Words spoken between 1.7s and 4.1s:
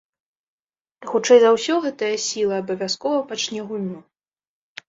гэтая сіла абавязкова пачне гульню.